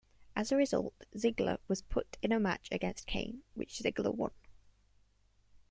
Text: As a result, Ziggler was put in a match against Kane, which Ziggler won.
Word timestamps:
As 0.35 0.51
a 0.51 0.55
result, 0.55 0.95
Ziggler 1.15 1.59
was 1.67 1.83
put 1.83 2.17
in 2.23 2.31
a 2.31 2.39
match 2.39 2.67
against 2.71 3.05
Kane, 3.05 3.43
which 3.53 3.77
Ziggler 3.77 4.11
won. 4.15 4.31